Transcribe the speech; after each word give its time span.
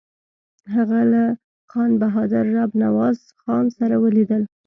هغه 0.73 0.99
له 1.11 1.23
خان 1.71 1.91
بهادر 2.01 2.45
رب 2.57 2.71
نواز 2.83 3.17
خان 3.41 3.65
سره 3.77 3.95
ولیدل. 4.03 4.43